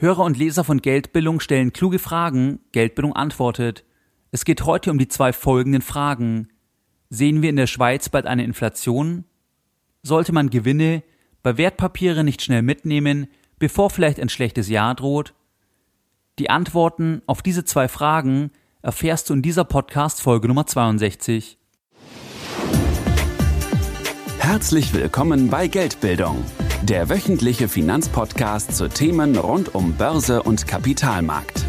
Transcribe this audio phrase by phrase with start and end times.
[0.00, 3.84] Hörer und Leser von Geldbildung stellen kluge Fragen, Geldbildung antwortet.
[4.30, 6.50] Es geht heute um die zwei folgenden Fragen.
[7.10, 9.24] Sehen wir in der Schweiz bald eine Inflation?
[10.04, 11.02] Sollte man Gewinne
[11.42, 13.26] bei Wertpapiere nicht schnell mitnehmen,
[13.58, 15.34] bevor vielleicht ein schlechtes Jahr droht?
[16.38, 18.52] Die Antworten auf diese zwei Fragen
[18.82, 21.58] erfährst du in dieser Podcast Folge Nummer 62.
[24.38, 26.44] Herzlich willkommen bei Geldbildung,
[26.82, 31.64] der wöchentliche Finanzpodcast zu Themen rund um Börse und Kapitalmarkt.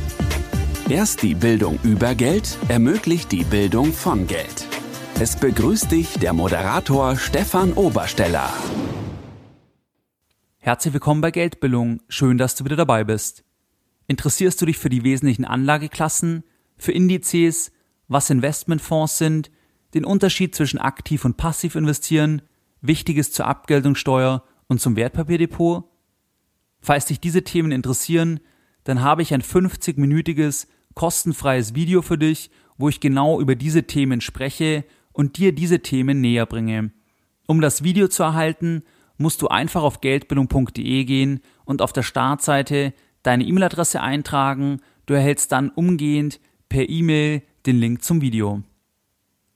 [0.88, 4.68] Erst die Bildung über Geld ermöglicht die Bildung von Geld.
[5.20, 8.54] Es begrüßt dich der Moderator Stefan Obersteller.
[10.60, 12.02] Herzlich willkommen bei Geldbildung.
[12.08, 13.44] Schön, dass du wieder dabei bist.
[14.08, 16.44] Interessierst du dich für die wesentlichen Anlageklassen,
[16.78, 17.72] für Indizes,
[18.08, 19.52] was Investmentfonds sind,
[19.96, 22.44] den Unterschied zwischen aktiv und passiv investieren,
[22.82, 25.84] Wichtiges zur Abgeltungssteuer und zum Wertpapierdepot?
[26.80, 28.40] Falls dich diese Themen interessieren,
[28.86, 34.22] dann habe ich ein 50-minütiges kostenfreies Video für dich, wo ich genau über diese Themen
[34.22, 36.92] spreche und dir diese Themen näher bringe.
[37.46, 38.84] Um das Video zu erhalten,
[39.18, 44.80] musst du einfach auf geldbildung.de gehen und auf der Startseite deine E-Mail-Adresse eintragen.
[45.06, 48.64] Du erhältst dann umgehend per E-Mail den Link zum Video.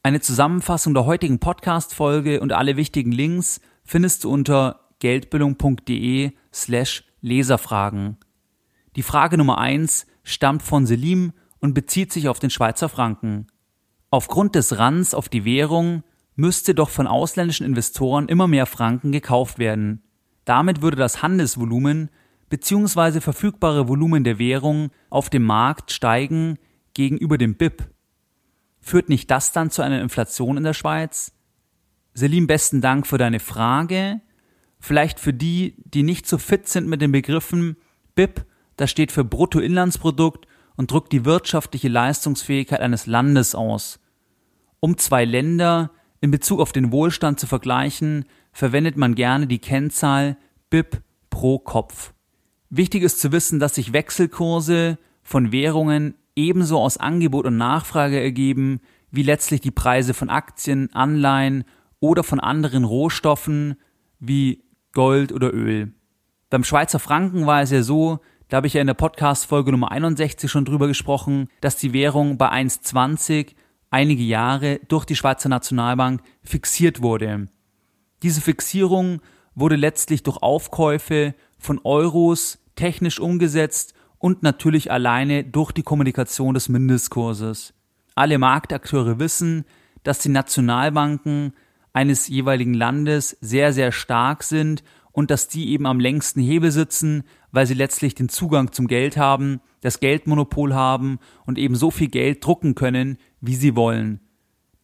[0.02, 8.16] Eine Zusammenfassung der heutigen Podcast-Folge und alle wichtigen Links findest du unter geldbildung.de slash Leserfragen.
[8.96, 13.48] Die Frage Nummer eins stammt von Selim und bezieht sich auf den Schweizer Franken.
[14.12, 16.04] Aufgrund des Rands auf die Währung
[16.36, 20.04] müsste doch von ausländischen Investoren immer mehr Franken gekauft werden.
[20.46, 22.10] Damit würde das Handelsvolumen
[22.48, 23.20] bzw.
[23.20, 26.60] verfügbare Volumen der Währung auf dem Markt steigen
[26.94, 27.90] gegenüber dem BIP.
[28.80, 31.34] Führt nicht das dann zu einer Inflation in der Schweiz?
[32.14, 34.22] Selim, besten Dank für deine Frage.
[34.86, 37.78] Vielleicht für die, die nicht so fit sind mit den Begriffen
[38.16, 38.46] BIP,
[38.76, 44.02] das steht für Bruttoinlandsprodukt und drückt die wirtschaftliche Leistungsfähigkeit eines Landes aus.
[44.82, 50.36] Um zwei Länder in Bezug auf den Wohlstand zu vergleichen, verwendet man gerne die Kennzahl
[50.70, 52.14] BIP pro Kopf.
[52.70, 58.82] Wichtig ist zu wissen, dass sich Wechselkurse von Währungen ebenso aus Angebot und Nachfrage ergeben,
[59.12, 61.64] wie letztlich die Preise von Aktien, Anleihen
[62.02, 63.78] oder von anderen Rohstoffen
[64.20, 64.63] wie
[64.94, 65.92] Gold oder Öl.
[66.50, 69.92] Beim Schweizer Franken war es ja so, da habe ich ja in der Podcast-Folge Nummer
[69.92, 73.56] 61 schon drüber gesprochen, dass die Währung bei 1,20
[73.90, 77.48] einige Jahre durch die Schweizer Nationalbank fixiert wurde.
[78.22, 79.22] Diese Fixierung
[79.56, 86.70] wurde letztlich durch Aufkäufe von Euros technisch umgesetzt und natürlich alleine durch die Kommunikation des
[86.70, 87.74] Mindestkurses.
[88.16, 89.66] Alle Marktakteure wissen,
[90.04, 91.54] dass die Nationalbanken
[91.94, 97.24] eines jeweiligen Landes sehr, sehr stark sind und dass die eben am längsten Hebel sitzen,
[97.52, 102.10] weil sie letztlich den Zugang zum Geld haben, das Geldmonopol haben und eben so viel
[102.10, 104.20] Geld drucken können, wie sie wollen.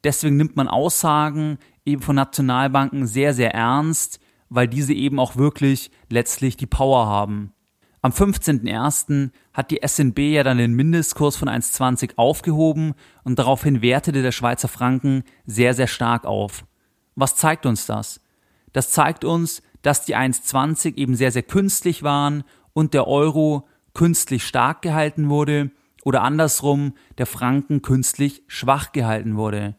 [0.03, 5.91] Deswegen nimmt man Aussagen eben von Nationalbanken sehr, sehr ernst, weil diese eben auch wirklich
[6.09, 7.51] letztlich die Power haben.
[8.01, 9.31] Am 15.01.
[9.51, 12.93] hat die SNB ja dann den Mindestkurs von 1,20 aufgehoben
[13.23, 16.63] und daraufhin wertete der Schweizer Franken sehr, sehr stark auf.
[17.19, 18.21] Was zeigt uns das?
[18.71, 24.45] Das zeigt uns, dass die 1,20 eben sehr, sehr künstlich waren und der Euro künstlich
[24.45, 25.71] stark gehalten wurde
[26.05, 29.75] oder andersrum der Franken künstlich schwach gehalten wurde.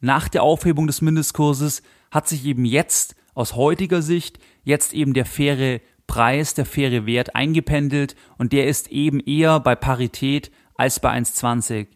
[0.00, 5.24] Nach der Aufhebung des Mindestkurses hat sich eben jetzt aus heutiger Sicht jetzt eben der
[5.24, 11.10] faire Preis, der faire Wert eingependelt und der ist eben eher bei Parität als bei
[11.16, 11.86] 1,20.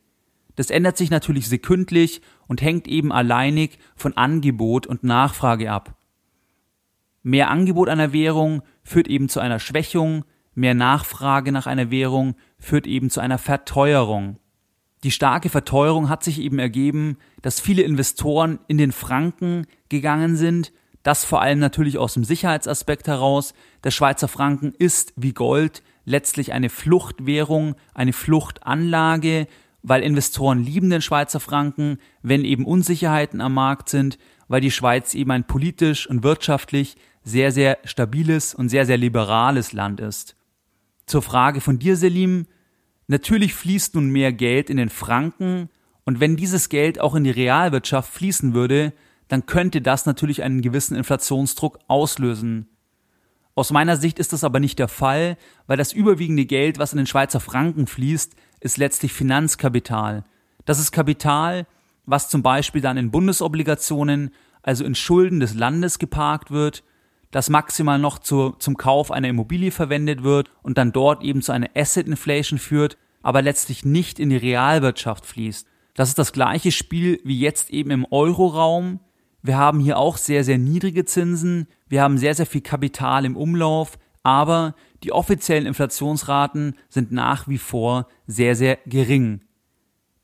[0.60, 5.94] Das ändert sich natürlich sekündlich und hängt eben alleinig von Angebot und Nachfrage ab.
[7.22, 12.86] Mehr Angebot einer Währung führt eben zu einer Schwächung, mehr Nachfrage nach einer Währung führt
[12.86, 14.36] eben zu einer Verteuerung.
[15.02, 20.72] Die starke Verteuerung hat sich eben ergeben, dass viele Investoren in den Franken gegangen sind
[21.02, 23.54] das vor allem natürlich aus dem Sicherheitsaspekt heraus.
[23.84, 29.46] Der Schweizer Franken ist wie Gold letztlich eine Fluchtwährung, eine Fluchtanlage,
[29.82, 34.18] weil Investoren lieben den Schweizer Franken, wenn eben Unsicherheiten am Markt sind,
[34.48, 39.72] weil die Schweiz eben ein politisch und wirtschaftlich sehr, sehr stabiles und sehr, sehr liberales
[39.72, 40.36] Land ist.
[41.06, 42.46] Zur Frage von dir, Selim.
[43.06, 45.68] Natürlich fließt nun mehr Geld in den Franken
[46.04, 48.92] und wenn dieses Geld auch in die Realwirtschaft fließen würde,
[49.28, 52.68] dann könnte das natürlich einen gewissen Inflationsdruck auslösen.
[53.54, 55.36] Aus meiner Sicht ist das aber nicht der Fall,
[55.66, 60.24] weil das überwiegende Geld, was in den Schweizer Franken fließt, ist letztlich Finanzkapital.
[60.64, 61.66] Das ist Kapital,
[62.06, 64.30] was zum Beispiel dann in Bundesobligationen,
[64.62, 66.84] also in Schulden des Landes geparkt wird.
[67.30, 71.52] das maximal noch zu, zum Kauf einer Immobilie verwendet wird und dann dort eben zu
[71.52, 75.66] einer Asset Inflation führt, aber letztlich nicht in die Realwirtschaft fließt.
[75.94, 78.98] Das ist das gleiche Spiel wie jetzt eben im Euroraum.
[79.42, 83.36] Wir haben hier auch sehr, sehr niedrige Zinsen, wir haben sehr, sehr viel Kapital im
[83.36, 89.40] Umlauf, aber die offiziellen Inflationsraten sind nach wie vor sehr, sehr gering.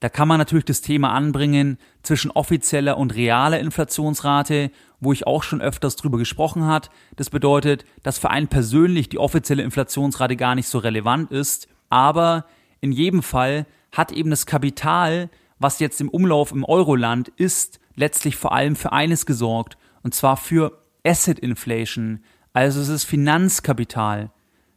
[0.00, 4.70] Da kann man natürlich das Thema anbringen zwischen offizieller und realer Inflationsrate,
[5.00, 6.90] wo ich auch schon öfters drüber gesprochen hat.
[7.16, 12.44] Das bedeutet, dass für einen persönlich die offizielle Inflationsrate gar nicht so relevant ist, aber
[12.80, 18.36] in jedem Fall hat eben das Kapital, was jetzt im Umlauf im Euroland ist, letztlich
[18.36, 22.20] vor allem für eines gesorgt, und zwar für Asset Inflation,
[22.52, 24.30] also es ist Finanzkapital.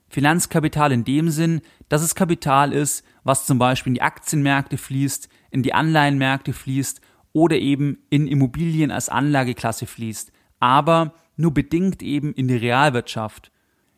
[0.09, 5.29] Finanzkapital in dem Sinn, dass es Kapital ist, was zum Beispiel in die Aktienmärkte fließt,
[5.51, 7.01] in die Anleihenmärkte fließt
[7.33, 13.51] oder eben in Immobilien als Anlageklasse fließt, aber nur bedingt eben in die Realwirtschaft.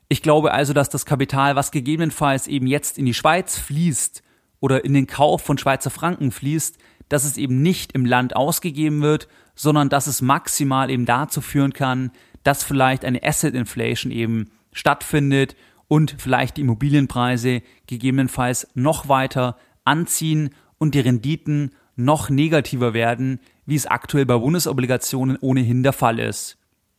[0.10, 4.22] Ich glaube also, dass das Kapital, was gegebenenfalls eben jetzt in die Schweiz fließt
[4.60, 9.02] oder in den Kauf von Schweizer Franken fließt, dass es eben nicht im Land ausgegeben
[9.02, 12.12] wird, sondern dass es maximal eben dazu führen kann,
[12.44, 15.56] dass vielleicht eine Asset Inflation eben stattfindet
[15.92, 23.76] und vielleicht die Immobilienpreise gegebenenfalls noch weiter anziehen und die Renditen noch negativer werden, wie
[23.76, 26.58] es aktuell bei Bundesobligationen ohnehin der Fall ist.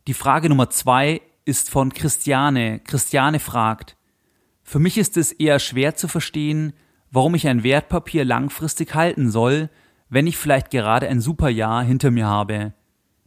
[0.09, 2.81] Die Frage Nummer zwei ist von Christiane.
[2.81, 3.97] Christiane fragt,
[4.63, 6.75] für mich ist es eher schwer zu verstehen,
[7.11, 9.71] warum ich ein Wertpapier langfristig halten soll,
[10.11, 12.75] wenn ich vielleicht gerade ein super Jahr hinter mir habe.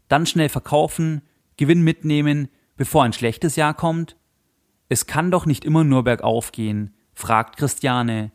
[0.09, 1.23] Dann schnell verkaufen,
[1.57, 4.15] Gewinn mitnehmen, bevor ein schlechtes Jahr kommt?
[4.87, 8.31] Es kann doch nicht immer nur bergauf gehen, fragt Christiane.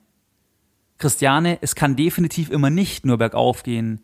[0.98, 4.02] Christiane, es kann definitiv immer nicht nur bergauf gehen.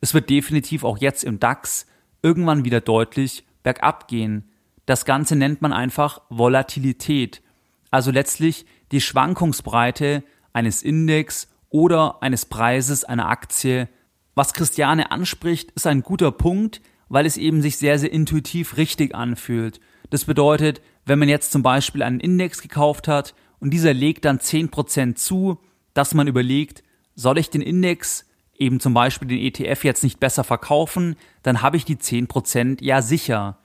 [0.00, 1.86] Es wird definitiv auch jetzt im DAX
[2.22, 4.50] irgendwann wieder deutlich bergab gehen.
[4.84, 7.42] Das Ganze nennt man einfach Volatilität,
[7.90, 10.22] also letztlich die Schwankungsbreite
[10.52, 13.88] eines Index oder eines Preises einer Aktie.
[14.34, 19.14] Was Christiane anspricht, ist ein guter Punkt, weil es eben sich sehr, sehr intuitiv richtig
[19.14, 19.80] anfühlt.
[20.10, 24.38] Das bedeutet, wenn man jetzt zum Beispiel einen Index gekauft hat und dieser legt dann
[24.38, 25.58] 10% zu,
[25.94, 26.82] dass man überlegt,
[27.14, 28.26] soll ich den Index,
[28.58, 33.02] eben zum Beispiel den ETF jetzt nicht besser verkaufen, dann habe ich die 10% ja
[33.02, 33.58] sicher.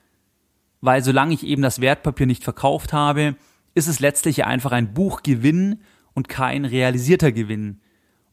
[0.81, 3.35] Weil solange ich eben das Wertpapier nicht verkauft habe,
[3.73, 5.81] ist es letztlich einfach ein Buchgewinn
[6.13, 7.79] und kein realisierter Gewinn.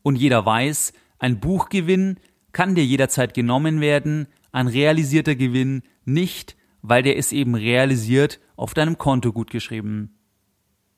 [0.03, 2.19] Und jeder weiß, ein Buchgewinn
[2.53, 8.75] kann dir jederzeit genommen werden, ein realisierter Gewinn nicht, weil der ist eben realisiert auf
[8.75, 10.19] deinem Konto gut geschrieben.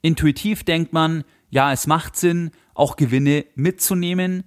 [0.02, 4.44] Intuitiv denkt man, ja, es macht Sinn, auch Gewinne mitzunehmen.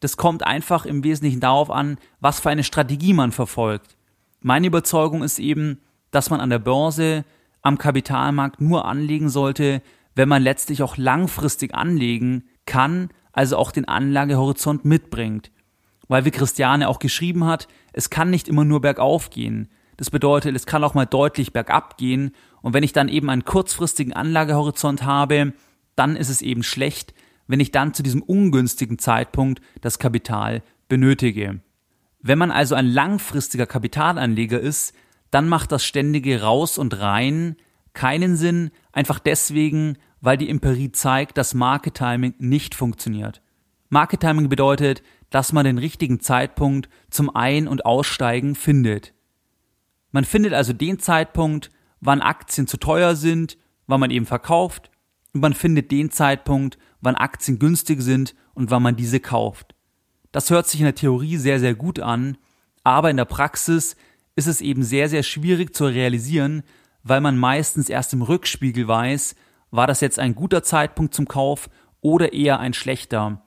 [0.00, 3.96] Das kommt einfach im Wesentlichen darauf an, was für eine Strategie man verfolgt.
[4.40, 5.80] Meine Überzeugung ist eben,
[6.10, 7.24] dass man an der Börse,
[7.62, 9.82] am Kapitalmarkt nur anlegen sollte,
[10.16, 15.52] wenn man letztlich auch langfristig anlegen kann, also auch den Anlagehorizont mitbringt.
[16.08, 19.68] Weil wie Christiane auch geschrieben hat, es kann nicht immer nur bergauf gehen.
[20.02, 22.34] Das bedeutet, es kann auch mal deutlich bergab gehen.
[22.60, 25.52] Und wenn ich dann eben einen kurzfristigen Anlagehorizont habe,
[25.94, 27.14] dann ist es eben schlecht,
[27.46, 31.60] wenn ich dann zu diesem ungünstigen Zeitpunkt das Kapital benötige.
[32.20, 34.92] Wenn man also ein langfristiger Kapitalanleger ist,
[35.30, 37.54] dann macht das ständige Raus und Rein
[37.92, 43.40] keinen Sinn, einfach deswegen, weil die Empirie zeigt, dass Market Timing nicht funktioniert.
[43.88, 49.14] Market Timing bedeutet, dass man den richtigen Zeitpunkt zum Ein- und Aussteigen findet.
[50.12, 54.90] Man findet also den Zeitpunkt, wann Aktien zu teuer sind, wann man eben verkauft,
[55.34, 59.74] und man findet den Zeitpunkt, wann Aktien günstig sind und wann man diese kauft.
[60.30, 62.36] Das hört sich in der Theorie sehr, sehr gut an,
[62.84, 63.96] aber in der Praxis
[64.36, 66.62] ist es eben sehr, sehr schwierig zu realisieren,
[67.02, 69.34] weil man meistens erst im Rückspiegel weiß,
[69.70, 73.42] war das jetzt ein guter Zeitpunkt zum Kauf oder eher ein schlechter.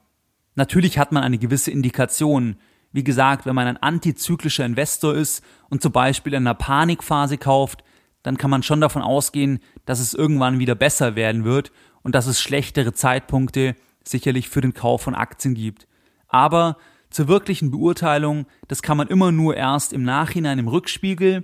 [0.55, 2.57] Natürlich hat man eine gewisse Indikation,
[2.95, 7.83] wie gesagt, wenn man ein antizyklischer Investor ist und zum Beispiel in einer Panikphase kauft,
[8.23, 11.73] dann kann man schon davon ausgehen, dass es irgendwann wieder besser werden wird
[12.03, 15.89] und dass es schlechtere Zeitpunkte sicherlich für den Kauf von Aktien gibt.
[16.29, 16.77] Aber
[17.09, 21.43] zur wirklichen Beurteilung, das kann man immer nur erst im Nachhinein im Rückspiegel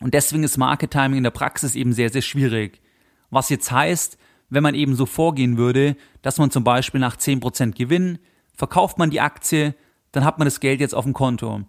[0.00, 2.80] und deswegen ist Market Timing in der Praxis eben sehr, sehr schwierig.
[3.30, 4.18] Was jetzt heißt,
[4.50, 8.20] wenn man eben so vorgehen würde, dass man zum Beispiel nach 10% Gewinn
[8.54, 9.74] verkauft man die Aktie,
[10.12, 11.62] dann hat man das Geld jetzt auf dem Konto.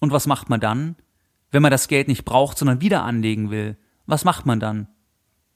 [0.00, 0.96] Und was macht man dann?
[1.50, 3.76] Wenn man das Geld nicht braucht, sondern wieder anlegen will,
[4.06, 4.88] was macht man dann?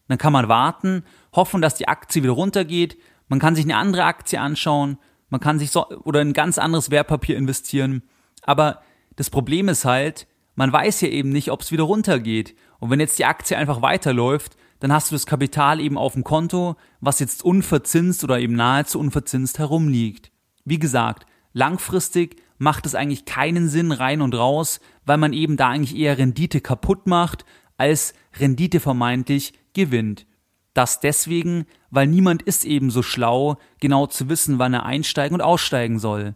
[0.09, 4.05] Dann kann man warten, hoffen, dass die Aktie wieder runtergeht, man kann sich eine andere
[4.05, 4.99] Aktie anschauen,
[5.31, 8.03] man kann sich so oder ein ganz anderes Wertpapier investieren.
[8.43, 8.83] Aber
[9.17, 12.55] das Problem ist halt, man weiß ja eben nicht, ob es wieder runtergeht.
[12.79, 16.25] Und wenn jetzt die Aktie einfach weiterläuft, dann hast du das Kapital eben auf dem
[16.25, 20.33] Konto, was jetzt unverzinst oder eben nahezu unverzinst herumliegt.
[20.65, 25.69] Wie gesagt, langfristig macht es eigentlich keinen Sinn rein und raus, weil man eben da
[25.69, 27.45] eigentlich eher Rendite kaputt macht,
[27.77, 30.27] als Rendite vermeintlich gewinnt.
[30.75, 35.43] Das deswegen, weil niemand ist eben so schlau, genau zu wissen, wann er einsteigen und
[35.43, 36.35] aussteigen soll.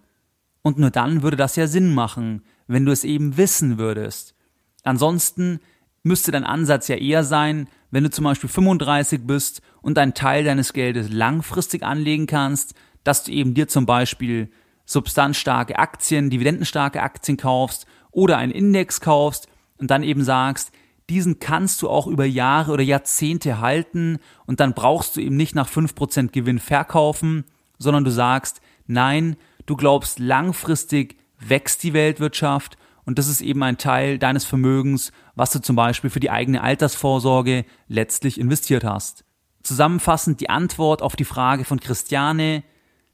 [0.62, 4.34] Und nur dann würde das ja Sinn machen, wenn du es eben wissen würdest.
[4.82, 5.60] Ansonsten
[6.02, 10.44] müsste dein Ansatz ja eher sein, wenn du zum Beispiel 35 bist und einen Teil
[10.44, 14.50] deines Geldes langfristig anlegen kannst, dass du eben dir zum Beispiel
[14.86, 20.72] substanzstarke Aktien, dividendenstarke Aktien kaufst oder einen Index kaufst und dann eben sagst,
[21.10, 25.54] diesen kannst du auch über Jahre oder Jahrzehnte halten und dann brauchst du eben nicht
[25.54, 27.44] nach 5% Gewinn verkaufen,
[27.78, 33.78] sondern du sagst, nein, du glaubst langfristig wächst die Weltwirtschaft und das ist eben ein
[33.78, 39.24] Teil deines Vermögens, was du zum Beispiel für die eigene Altersvorsorge letztlich investiert hast.
[39.62, 42.64] Zusammenfassend die Antwort auf die Frage von Christiane,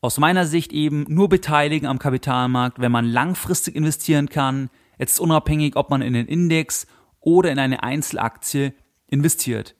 [0.02, 4.68] aus meiner Sicht eben nur beteiligen am Kapitalmarkt, wenn man langfristig investieren kann,
[4.98, 6.88] jetzt unabhängig, ob man in den Index
[7.20, 8.74] oder in eine Einzelaktie
[9.06, 9.76] investiert.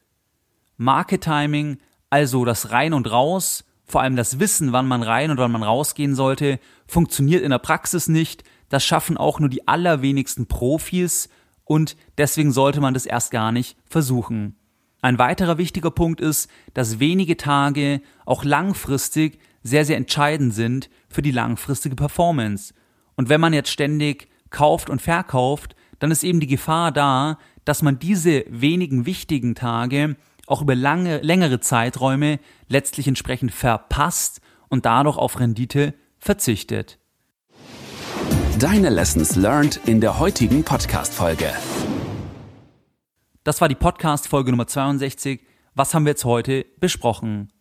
[0.76, 5.38] Market Timing, also das Rein und Raus, vor allem das Wissen, wann man rein und
[5.38, 8.45] wann man rausgehen sollte, funktioniert in der Praxis nicht.
[8.69, 11.31] Das schaffen auch nur die allerwenigsten Profis
[11.64, 14.57] und deswegen sollte man das erst gar nicht versuchen.
[15.00, 21.23] Ein weiterer wichtiger Punkt ist, dass wenige Tage auch langfristig sehr, sehr entscheidend sind für
[21.23, 22.75] die langfristige Performance.
[23.16, 27.83] Und wenn man jetzt ständig kauft und verkauft, dann ist eben die Gefahr da, dass
[27.83, 30.16] man diese wenigen wichtigen Tage
[30.47, 36.99] auch über lange, längere Zeiträume letztlich entsprechend verpasst und dadurch auf Rendite verzichtet.
[38.59, 41.52] Deine Lessons learned in der heutigen Podcast-Folge.
[43.45, 45.40] Das war die Podcast-Folge Nummer 62.
[45.75, 47.52] Was haben wir jetzt heute besprochen?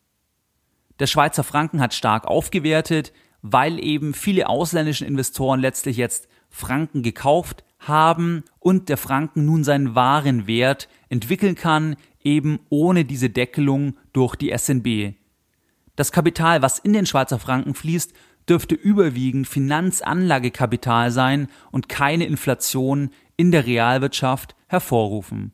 [1.02, 7.64] Der Schweizer Franken hat stark aufgewertet, weil eben viele ausländische Investoren letztlich jetzt Franken gekauft
[7.80, 14.36] haben und der Franken nun seinen wahren Wert entwickeln kann, eben ohne diese Deckelung durch
[14.36, 15.16] die SNB.
[15.96, 18.14] Das Kapital, was in den Schweizer Franken fließt,
[18.48, 25.52] dürfte überwiegend Finanzanlagekapital sein und keine Inflation in der Realwirtschaft hervorrufen.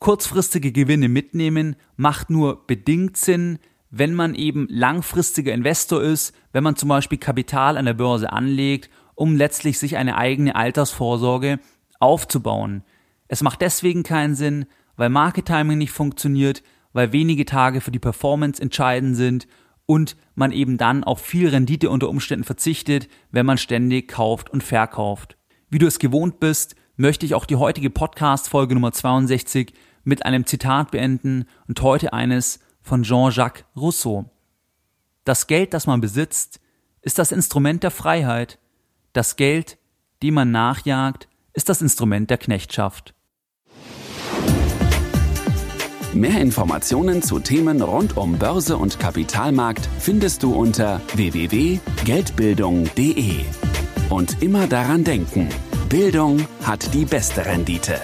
[0.00, 3.60] Kurzfristige Gewinne mitnehmen macht nur bedingt Sinn,
[3.90, 8.90] wenn man eben langfristiger Investor ist, wenn man zum Beispiel Kapital an der Börse anlegt
[9.18, 11.58] um letztlich sich eine eigene Altersvorsorge
[11.98, 12.84] aufzubauen.
[13.26, 14.66] Es macht deswegen keinen Sinn,
[14.96, 19.48] weil Market Timing nicht funktioniert, weil wenige Tage für die Performance entscheidend sind
[19.86, 24.62] und man eben dann auf viel Rendite unter Umständen verzichtet, wenn man ständig kauft und
[24.62, 25.36] verkauft.
[25.68, 30.46] Wie du es gewohnt bist, möchte ich auch die heutige Podcast-Folge Nummer 62 mit einem
[30.46, 34.24] Zitat beenden und heute eines von Jean-Jacques Rousseau.
[35.24, 36.58] Das Geld, das man besitzt,
[37.02, 38.58] ist das Instrument der Freiheit,
[39.12, 39.76] das Geld,
[40.22, 43.12] dem man nachjagt, ist das Instrument der Knechtschaft.
[46.14, 53.44] Mehr Informationen zu Themen rund um Börse und Kapitalmarkt findest du unter www.geldbildung.de.
[54.08, 55.50] Und immer daran denken,
[55.90, 58.00] Bildung hat die beste Rendite.